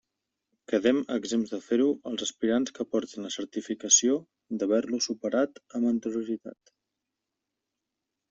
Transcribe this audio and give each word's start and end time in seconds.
Quedem 0.71 1.01
exempts 1.15 1.51
de 1.55 1.59
fer-lo 1.65 1.89
els 2.11 2.23
aspirants 2.25 2.73
que 2.77 2.85
aportin 2.85 3.27
la 3.27 3.31
certificació 3.35 4.15
d'haver-lo 4.61 5.01
superat 5.09 5.61
amb 5.81 5.91
anterioritat. 5.91 6.73